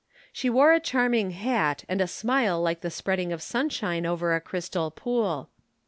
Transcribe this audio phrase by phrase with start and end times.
[0.33, 4.41] She wore a charming hat and a smile like the spreading of sunshine over a
[4.41, 5.51] crystal pool.